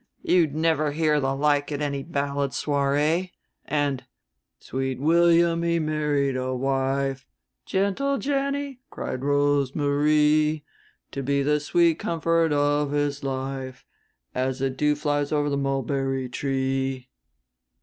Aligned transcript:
You'd 0.23 0.55
never 0.55 0.93
hear 0.93 1.19
the 1.19 1.35
like 1.35 1.71
at 1.71 1.79
any 1.79 2.01
Ballad 2.01 2.53
Soirée. 2.53 3.33
And: 3.65 4.01
_"Sweet 4.59 4.99
William, 4.99 5.61
he 5.61 5.77
married 5.77 6.35
a 6.35 6.55
wife, 6.55 7.27
'Gentle 7.67 8.17
Jenny,' 8.17 8.79
cried 8.89 9.23
Rose 9.23 9.75
Marie, 9.75 10.63
To 11.11 11.21
be 11.21 11.43
the 11.43 11.59
sweet 11.59 11.99
comfort 11.99 12.51
of 12.51 12.89
his 12.93 13.23
life, 13.23 13.85
As 14.33 14.57
the 14.57 14.71
dew 14.71 14.95
flies 14.95 15.31
over 15.31 15.51
the 15.51 15.55
mulberry 15.55 16.27
tree." 16.29 17.09